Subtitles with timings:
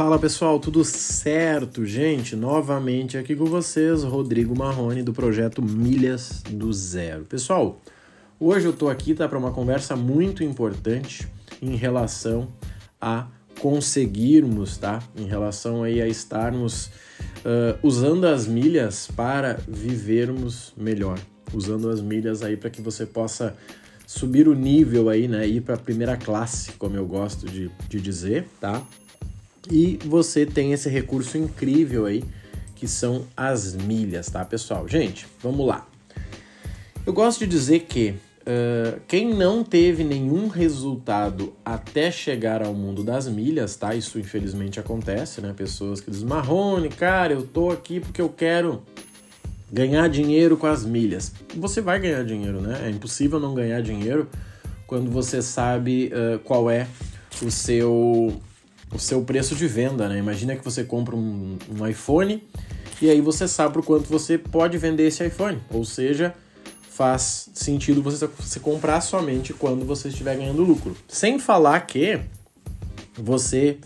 [0.00, 1.84] Fala pessoal, tudo certo?
[1.84, 7.26] Gente, novamente aqui com vocês, Rodrigo Marrone do projeto Milhas do Zero.
[7.26, 7.78] Pessoal,
[8.40, 11.28] hoje eu tô aqui tá, para uma conversa muito importante
[11.60, 12.48] em relação
[12.98, 13.26] a
[13.60, 15.02] conseguirmos, tá?
[15.14, 16.86] Em relação aí a estarmos
[17.44, 21.18] uh, usando as milhas para vivermos melhor,
[21.52, 23.54] usando as milhas aí para que você possa
[24.06, 25.46] subir o nível aí, né?
[25.46, 28.82] Ir para a primeira classe, como eu gosto de, de dizer, tá?
[29.68, 32.24] E você tem esse recurso incrível aí,
[32.74, 34.88] que são as milhas, tá, pessoal?
[34.88, 35.86] Gente, vamos lá.
[37.06, 43.02] Eu gosto de dizer que uh, quem não teve nenhum resultado até chegar ao mundo
[43.02, 43.94] das milhas, tá?
[43.94, 45.52] Isso infelizmente acontece, né?
[45.54, 48.82] Pessoas que dizem, Marrone, cara, eu tô aqui porque eu quero
[49.72, 51.32] ganhar dinheiro com as milhas.
[51.56, 52.82] Você vai ganhar dinheiro, né?
[52.86, 54.28] É impossível não ganhar dinheiro
[54.86, 56.86] quando você sabe uh, qual é
[57.42, 58.40] o seu
[58.92, 60.18] o seu preço de venda, né?
[60.18, 62.42] Imagina que você compra um, um iPhone
[63.00, 65.60] e aí você sabe por quanto você pode vender esse iPhone.
[65.70, 66.34] Ou seja,
[66.90, 68.28] faz sentido você,
[68.60, 70.96] comprar somente quando você estiver ganhando lucro.
[71.08, 72.20] Sem falar que
[73.16, 73.78] você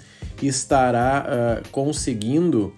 [0.42, 1.27] estará
[1.64, 2.72] uh, conseguindo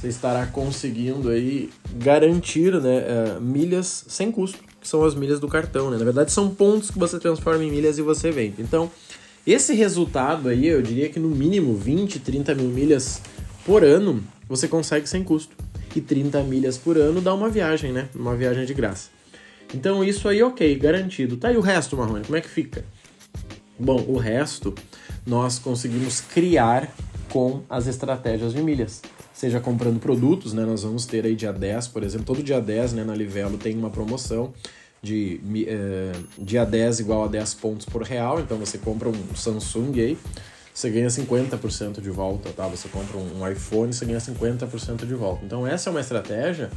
[0.00, 3.04] você estará conseguindo aí garantir né,
[3.36, 5.90] uh, milhas sem custo, que são as milhas do cartão.
[5.90, 5.98] Né?
[5.98, 8.62] Na verdade, são pontos que você transforma em milhas e você vende.
[8.62, 8.90] Então,
[9.46, 13.22] esse resultado aí, eu diria que no mínimo 20, 30 mil milhas
[13.64, 15.56] por ano você consegue sem custo.
[15.94, 18.08] E 30 milhas por ano dá uma viagem, né?
[18.14, 19.10] Uma viagem de graça.
[19.74, 21.36] Então isso aí, ok, garantido.
[21.36, 22.84] Tá, e o resto, Marrone, como é que fica?
[23.78, 24.74] Bom, o resto
[25.26, 26.92] nós conseguimos criar
[27.28, 29.02] com as estratégias de milhas.
[29.32, 30.64] Seja comprando produtos, né?
[30.64, 33.76] Nós vamos ter aí dia 10, por exemplo, todo dia 10, né, na Livelo tem
[33.76, 34.52] uma promoção
[35.02, 39.98] de uh, dia 10 igual a 10 pontos por real, então você compra um Samsung
[40.00, 40.18] aí,
[40.74, 42.66] você ganha 50% de volta, tá?
[42.68, 45.44] Você compra um iPhone, você ganha 50% de volta.
[45.44, 46.70] Então essa é uma estratégia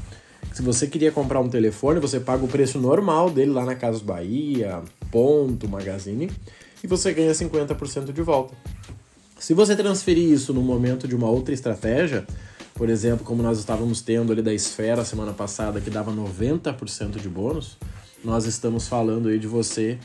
[0.49, 3.75] que se você queria comprar um telefone, você paga o preço normal dele lá na
[3.75, 6.29] Casas Bahia, Ponto, Magazine,
[6.83, 8.53] e você ganha 50% de volta.
[9.39, 12.25] Se você transferir isso no momento de uma outra estratégia,
[12.73, 17.29] por exemplo, como nós estávamos tendo ali da Esfera semana passada, que dava 90% de
[17.29, 17.77] bônus,
[18.23, 19.97] nós estamos falando aí de você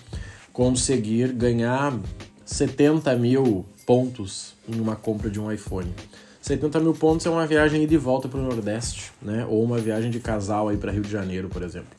[0.53, 1.97] conseguir ganhar
[2.45, 5.95] 70 mil pontos em uma compra de um iPhone.
[6.41, 9.47] 70 mil pontos é uma viagem ida e volta para o Nordeste, né?
[9.49, 11.91] Ou uma viagem de casal aí para Rio de Janeiro, por exemplo.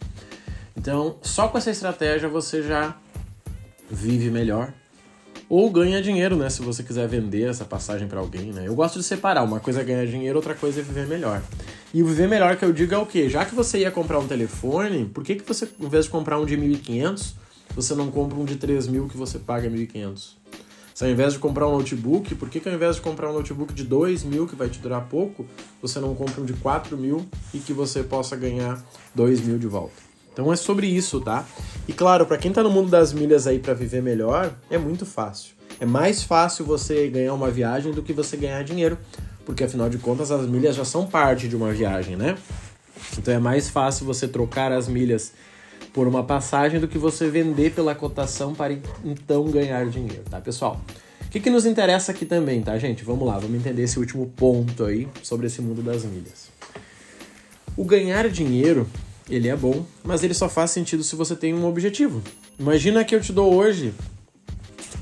[0.75, 2.95] Então, só com essa estratégia você já
[3.89, 4.73] vive melhor
[5.49, 6.49] ou ganha dinheiro, né?
[6.49, 8.67] Se você quiser vender essa passagem para alguém, né?
[8.67, 9.43] Eu gosto de separar.
[9.43, 11.41] Uma coisa é ganhar dinheiro, outra coisa é viver melhor.
[11.93, 13.27] E viver melhor que eu digo é o quê?
[13.27, 16.39] Já que você ia comprar um telefone, por que, que você, em vez de comprar
[16.39, 17.33] um de 1.500,
[17.75, 20.35] você não compra um de 3.000 que você paga 1.500?
[20.93, 23.33] Se ao invés de comprar um notebook, por que, que ao invés de comprar um
[23.33, 25.47] notebook de 2 mil, que vai te durar pouco,
[25.81, 28.83] você não compra um de 4 mil e que você possa ganhar
[29.15, 29.95] 2 mil de volta?
[30.33, 31.45] Então é sobre isso, tá?
[31.87, 35.05] E claro, para quem tá no mundo das milhas aí para viver melhor, é muito
[35.05, 35.53] fácil.
[35.79, 38.97] É mais fácil você ganhar uma viagem do que você ganhar dinheiro
[39.49, 42.37] porque afinal de contas as milhas já são parte de uma viagem, né?
[43.17, 45.33] Então é mais fácil você trocar as milhas
[45.91, 50.79] por uma passagem do que você vender pela cotação para então ganhar dinheiro, tá, pessoal?
[51.25, 53.03] O que, que nos interessa aqui também, tá, gente?
[53.03, 56.51] Vamos lá, vamos entender esse último ponto aí sobre esse mundo das milhas.
[57.75, 58.87] O ganhar dinheiro,
[59.27, 62.21] ele é bom, mas ele só faz sentido se você tem um objetivo.
[62.59, 63.95] Imagina que eu te dou hoje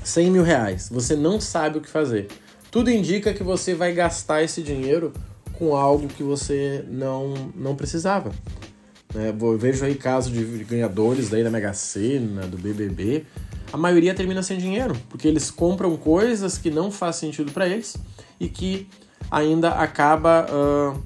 [0.02, 2.28] 100 mil reais, você não sabe o que fazer
[2.78, 5.12] tudo indica que você vai gastar esse dinheiro
[5.54, 8.30] com algo que você não, não precisava.
[9.12, 9.34] Né?
[9.36, 13.24] Eu vejo aí casos de ganhadores daí da Mega Sena, do BBB,
[13.72, 17.96] a maioria termina sem dinheiro, porque eles compram coisas que não faz sentido para eles
[18.38, 18.86] e que
[19.28, 21.02] ainda acaba uh,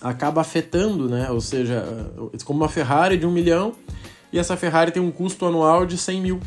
[0.00, 1.30] acaba afetando, né?
[1.30, 1.84] Ou seja,
[2.18, 3.72] uh, como uma Ferrari de um milhão
[4.32, 6.40] e essa Ferrari tem um custo anual de 100 mil.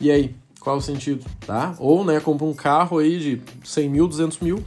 [0.00, 1.74] E aí, qual o sentido, tá?
[1.78, 4.62] Ou, né, compra um carro aí de 100 mil, 200 mil,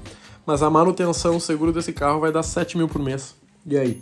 [0.45, 3.36] mas a manutenção, o seguro desse carro vai dar 7 mil por mês.
[3.66, 4.01] E aí?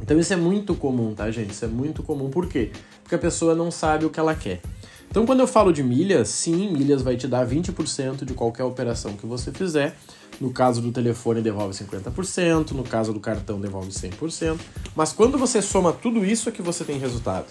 [0.00, 1.50] Então isso é muito comum, tá, gente?
[1.52, 2.30] Isso é muito comum.
[2.30, 2.72] Por quê?
[3.02, 4.60] Porque a pessoa não sabe o que ela quer.
[5.14, 9.12] Então, quando eu falo de milhas, sim, milhas vai te dar 20% de qualquer operação
[9.12, 9.96] que você fizer.
[10.40, 14.58] No caso do telefone, devolve 50%, no caso do cartão, devolve 100%.
[14.96, 17.46] Mas quando você soma tudo isso, é que você tem resultado.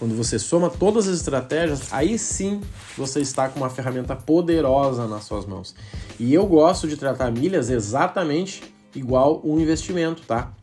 [0.00, 2.62] Quando você soma todas as estratégias, aí sim
[2.96, 5.74] você está com uma ferramenta poderosa nas suas mãos.
[6.18, 8.62] E eu gosto de tratar milhas exatamente
[8.94, 10.54] igual um investimento, tá?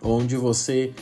[0.00, 0.94] Onde você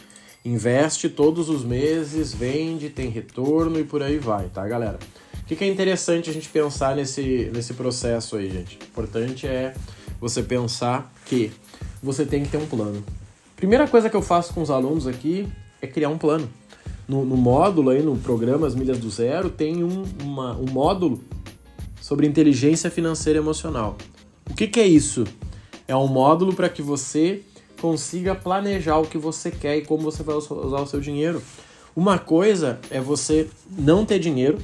[0.44, 4.98] investe todos os meses, vende, tem retorno e por aí vai, tá, galera?
[5.40, 8.78] O que, é interessante a gente pensar nesse, nesse processo aí, gente?
[8.80, 9.74] O importante é
[10.20, 11.52] você pensar que
[12.02, 13.04] você tem que ter um plano.
[13.54, 15.48] Primeira coisa que eu faço com os alunos aqui
[15.80, 16.50] é criar um plano.
[17.06, 21.20] No, no módulo aí, no programa As Milhas do Zero, tem um, uma, um módulo
[22.00, 23.96] sobre inteligência financeira emocional.
[24.50, 25.24] O que, que é isso?
[25.86, 27.42] É um módulo para que você
[27.80, 31.42] consiga planejar o que você quer e como você vai usar o seu dinheiro.
[31.94, 34.58] Uma coisa é você não ter dinheiro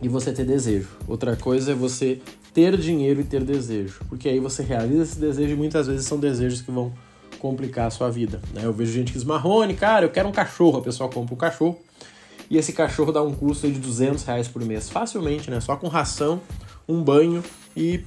[0.00, 0.88] e você ter desejo.
[1.06, 2.20] Outra coisa é você
[2.54, 6.18] ter dinheiro e ter desejo, porque aí você realiza esse desejo e muitas vezes são
[6.18, 6.92] desejos que vão
[7.42, 8.40] complicar a sua vida.
[8.54, 8.64] Né?
[8.64, 10.78] Eu vejo gente que diz, Marrone, cara, eu quero um cachorro.
[10.78, 11.76] A pessoa compra um cachorro
[12.48, 15.60] e esse cachorro dá um custo de 200 reais por mês, facilmente, né?
[15.60, 16.40] Só com ração,
[16.88, 17.42] um banho
[17.76, 18.04] e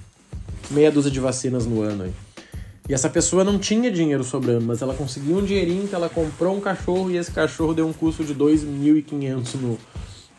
[0.72, 2.14] meia dúzia de vacinas no ano aí.
[2.88, 6.56] E essa pessoa não tinha dinheiro sobrando, mas ela conseguiu um dinheirinho que ela comprou
[6.56, 9.78] um cachorro e esse cachorro deu um custo de 2.500 no,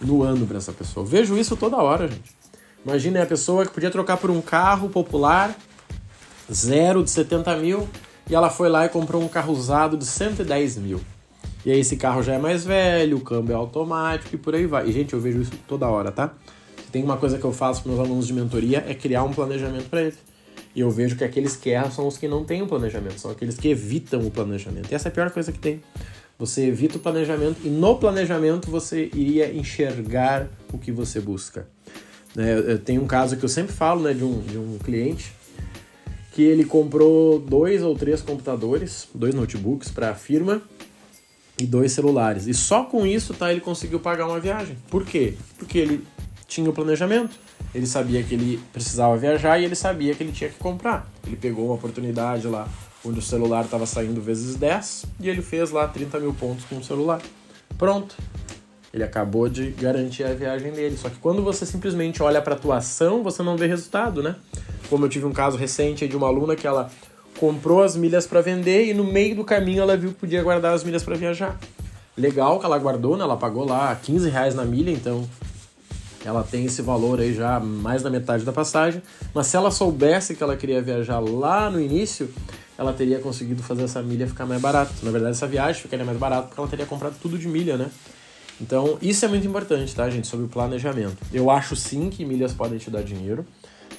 [0.00, 1.04] no ano para essa pessoa.
[1.04, 2.34] Vejo isso toda hora, gente.
[2.84, 5.54] Imagina a pessoa que podia trocar por um carro popular,
[6.50, 7.88] zero de 70 mil,
[8.28, 11.00] e ela foi lá e comprou um carro usado de 110 mil.
[11.64, 14.66] E aí esse carro já é mais velho, o câmbio é automático e por aí
[14.66, 14.88] vai.
[14.88, 16.32] E, gente, eu vejo isso toda hora, tá?
[16.96, 19.90] tem uma coisa que eu faço para meus alunos de mentoria é criar um planejamento
[19.90, 20.18] para eles.
[20.74, 23.30] E eu vejo que aqueles que erram são os que não têm um planejamento, são
[23.30, 24.90] aqueles que evitam o planejamento.
[24.90, 25.82] E essa é a pior coisa que tem.
[26.38, 31.68] Você evita o planejamento e no planejamento você iria enxergar o que você busca.
[32.34, 35.32] É, tem um caso que eu sempre falo né, de, um, de um cliente
[36.36, 40.60] que ele comprou dois ou três computadores, dois notebooks para a firma
[41.58, 42.46] e dois celulares.
[42.46, 44.76] E só com isso tá, ele conseguiu pagar uma viagem.
[44.90, 45.32] Por quê?
[45.56, 46.06] Porque ele
[46.46, 47.34] tinha o planejamento.
[47.74, 51.10] Ele sabia que ele precisava viajar e ele sabia que ele tinha que comprar.
[51.26, 52.68] Ele pegou uma oportunidade lá
[53.02, 56.76] onde o celular estava saindo vezes 10 e ele fez lá 30 mil pontos com
[56.76, 57.22] o celular.
[57.78, 58.14] Pronto.
[58.92, 60.96] Ele acabou de garantir a viagem dele.
[60.96, 64.36] Só que quando você simplesmente olha para a atuação, você não vê resultado, né?
[64.88, 66.90] Como eu tive um caso recente de uma aluna que ela
[67.38, 70.72] comprou as milhas para vender e no meio do caminho ela viu que podia guardar
[70.72, 71.58] as milhas para viajar.
[72.16, 73.24] Legal que ela guardou, né?
[73.24, 75.28] Ela pagou lá 15 reais na milha, então
[76.24, 79.02] ela tem esse valor aí já mais da metade da passagem,
[79.32, 82.28] mas se ela soubesse que ela queria viajar lá no início,
[82.76, 84.92] ela teria conseguido fazer essa milha ficar mais barata.
[85.02, 87.90] Na verdade, essa viagem ficaria mais barata porque ela teria comprado tudo de milha, né?
[88.60, 91.18] Então, isso é muito importante, tá, gente, sobre o planejamento.
[91.32, 93.44] Eu acho sim que milhas podem te dar dinheiro,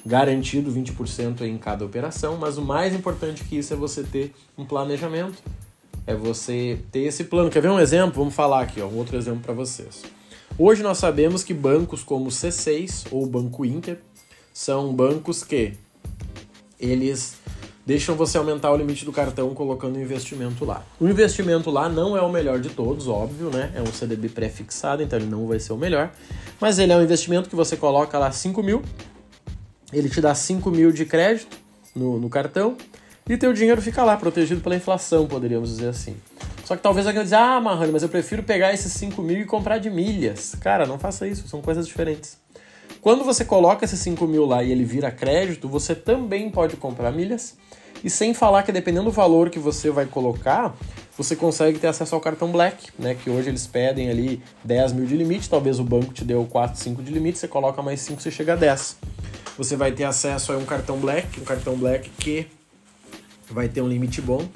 [0.04, 4.64] garantido 20% em cada operação, mas o mais importante que isso é você ter um
[4.64, 5.40] planejamento,
[6.06, 7.50] é você ter esse plano.
[7.50, 8.14] Quer ver um exemplo?
[8.14, 10.02] Vamos falar aqui, ó, um outro exemplo para vocês.
[10.58, 14.00] Hoje nós sabemos que bancos como o C6 ou o Banco Inter
[14.52, 15.74] são bancos que
[16.80, 17.36] eles
[17.88, 20.84] deixam você aumentar o limite do cartão colocando um investimento lá.
[21.00, 23.72] O investimento lá não é o melhor de todos, óbvio, né?
[23.74, 26.10] É um CDB pré-fixado, então ele não vai ser o melhor.
[26.60, 28.82] Mas ele é um investimento que você coloca lá 5 mil,
[29.90, 31.56] ele te dá 5 mil de crédito
[31.96, 32.76] no, no cartão
[33.26, 36.14] e teu dinheiro fica lá, protegido pela inflação, poderíamos dizer assim.
[36.66, 39.46] Só que talvez alguém dizer, ah, Marrone, mas eu prefiro pegar esses 5 mil e
[39.46, 40.54] comprar de milhas.
[40.60, 42.36] Cara, não faça isso, são coisas diferentes.
[43.00, 47.10] Quando você coloca esses 5 mil lá e ele vira crédito, você também pode comprar
[47.12, 47.56] milhas.
[48.02, 50.74] E sem falar que dependendo do valor que você vai colocar,
[51.16, 53.14] você consegue ter acesso ao cartão Black, né?
[53.14, 56.78] Que hoje eles pedem ali 10 mil de limite, talvez o banco te deu 4,
[56.80, 58.96] 5 de limite, você coloca mais 5, você chega a 10.
[59.56, 62.46] Você vai ter acesso a um cartão Black, um cartão Black que
[63.50, 64.46] vai ter um limite bom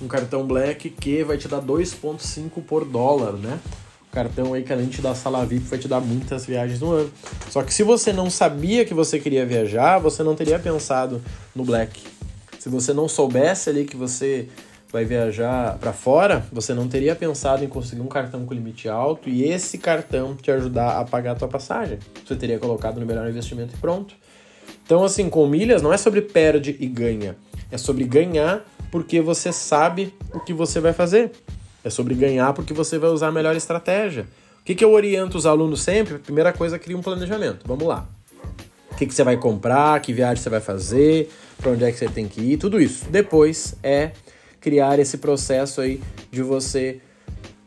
[0.00, 3.58] um cartão Black que vai te dar 2,5 por dólar, né?
[4.12, 6.92] Cartão aí que além de te dar sala VIP vai te dar muitas viagens no
[6.92, 7.10] ano.
[7.50, 11.20] Só que se você não sabia que você queria viajar, você não teria pensado
[11.54, 12.17] no Black.
[12.68, 14.46] Se você não soubesse ali que você
[14.92, 19.30] vai viajar para fora, você não teria pensado em conseguir um cartão com limite alto
[19.30, 21.98] e esse cartão te ajudar a pagar a tua passagem.
[22.26, 24.14] Você teria colocado no melhor investimento e pronto.
[24.84, 27.38] Então, assim, com milhas não é sobre perde e ganha,
[27.72, 31.32] é sobre ganhar porque você sabe o que você vai fazer.
[31.82, 34.26] É sobre ganhar porque você vai usar a melhor estratégia.
[34.60, 36.18] O que, que eu oriento os alunos sempre?
[36.18, 37.60] Primeira coisa, cria um planejamento.
[37.66, 38.06] Vamos lá.
[38.92, 41.98] O que, que você vai comprar, que viagem você vai fazer, para onde é que
[41.98, 43.06] você tem que ir, tudo isso.
[43.10, 44.12] Depois é
[44.60, 46.00] criar esse processo aí
[46.30, 47.00] de você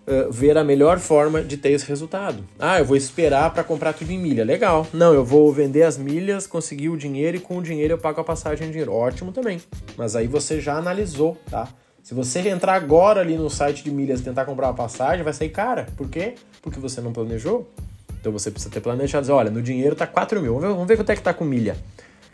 [0.07, 2.43] uh, ver a melhor forma de ter esse resultado.
[2.60, 4.43] Ah, eu vou esperar para comprar tudo em milha.
[4.43, 4.88] Legal.
[4.93, 8.21] Não, eu vou vender as milhas, conseguir o dinheiro e com o dinheiro eu pago
[8.21, 8.93] a passagem em dinheiro.
[8.93, 9.62] Ótimo também.
[9.98, 11.67] Mas aí você já analisou, tá?
[12.03, 15.33] Se você entrar agora ali no site de milhas e tentar comprar uma passagem, vai
[15.33, 15.86] sair cara.
[15.95, 16.33] Por quê?
[16.62, 17.71] Porque você não planejou.
[18.19, 19.31] Então você precisa ter planejado.
[19.31, 20.53] Olha, no dinheiro tá 4 mil.
[20.53, 21.77] Vamos ver, vamos ver quanto é que tá com milha.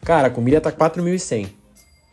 [0.07, 1.49] Cara, com milha tá 4.100.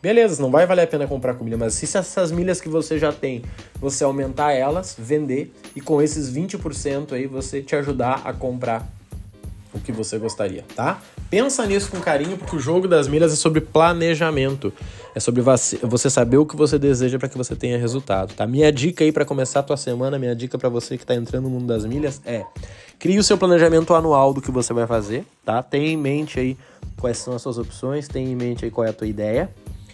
[0.01, 2.99] Beleza, não vai valer a pena comprar com milha, mas se essas milhas que você
[2.99, 3.41] já tem,
[3.79, 8.85] você aumentar elas, vender e com esses 20% aí você te ajudar a comprar
[9.73, 11.01] o que você gostaria, tá?
[11.29, 14.73] Pensa nisso com carinho, porque o jogo das milhas é sobre planejamento.
[15.15, 18.45] É sobre você saber o que você deseja para que você tenha resultado, tá?
[18.45, 21.45] Minha dica aí para começar a tua semana, minha dica para você que está entrando
[21.45, 22.45] no mundo das milhas é:
[22.99, 25.63] crie o seu planejamento anual do que você vai fazer, tá?
[25.63, 26.57] Tenha em mente aí
[26.99, 29.49] quais são as suas opções, tenha em mente aí qual é a tua ideia.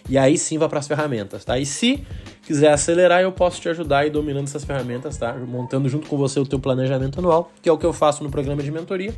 [0.08, 1.56] E aí sim vá para as ferramentas, tá?
[1.56, 2.04] E se
[2.44, 5.32] quiser acelerar, eu posso te ajudar aí dominando essas ferramentas, tá?
[5.34, 8.30] Montando junto com você o teu planejamento anual, que é o que eu faço no
[8.30, 9.14] programa de mentoria,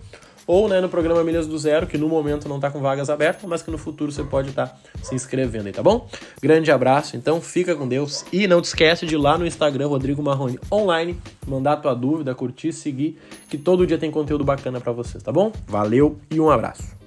[0.46, 3.44] ou né, no programa Milhas do Zero, que no momento não está com vagas abertas,
[3.48, 6.08] mas que no futuro você pode estar tá se inscrevendo aí, tá bom?
[6.42, 9.88] Grande abraço, então fica com Deus e não te esquece de ir lá no Instagram
[9.88, 14.92] Rodrigo Marrone online, mandar tua dúvida, curtir, seguir, que todo dia tem conteúdo bacana para
[14.92, 15.52] vocês, tá bom?
[15.66, 17.03] Valeu e um abraço.